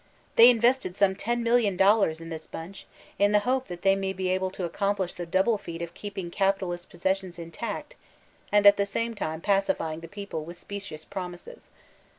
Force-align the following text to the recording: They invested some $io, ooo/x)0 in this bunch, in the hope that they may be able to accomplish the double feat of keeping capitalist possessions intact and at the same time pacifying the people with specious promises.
They 0.35 0.49
invested 0.49 0.97
some 0.97 1.11
$io, 1.13 1.43
ooo/x)0 1.43 2.19
in 2.21 2.29
this 2.29 2.47
bunch, 2.47 2.87
in 3.19 3.33
the 3.33 3.41
hope 3.45 3.67
that 3.67 3.83
they 3.83 3.95
may 3.95 4.13
be 4.13 4.29
able 4.29 4.49
to 4.49 4.63
accomplish 4.63 5.13
the 5.13 5.27
double 5.27 5.59
feat 5.59 5.83
of 5.83 5.93
keeping 5.93 6.31
capitalist 6.31 6.89
possessions 6.89 7.37
intact 7.37 7.95
and 8.51 8.65
at 8.65 8.77
the 8.77 8.87
same 8.87 9.13
time 9.13 9.41
pacifying 9.41 9.99
the 9.99 10.07
people 10.07 10.43
with 10.43 10.57
specious 10.57 11.05
promises. 11.05 11.69